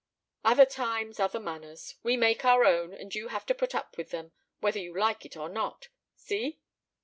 "Other 0.43 0.65
times, 0.65 1.19
other 1.19 1.39
manners. 1.39 1.93
We 2.01 2.17
make 2.17 2.43
our 2.43 2.65
own, 2.65 2.91
and 2.91 3.13
you 3.13 3.27
have 3.27 3.45
to 3.45 3.53
put 3.53 3.75
up 3.75 3.97
with 3.97 4.09
them 4.09 4.31
whether 4.59 4.79
you 4.79 4.97
like 4.97 5.25
it 5.27 5.37
or 5.37 5.47
not. 5.47 5.89
See?" 6.15 6.59